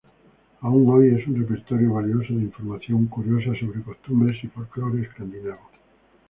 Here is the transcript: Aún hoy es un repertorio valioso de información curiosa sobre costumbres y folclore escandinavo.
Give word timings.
Aún 0.61 0.89
hoy 0.89 1.13
es 1.15 1.27
un 1.27 1.37
repertorio 1.39 1.93
valioso 1.93 2.33
de 2.33 2.41
información 2.45 3.05
curiosa 3.05 3.51
sobre 3.59 3.83
costumbres 3.83 4.43
y 4.43 4.47
folclore 4.47 5.03
escandinavo. 5.03 5.69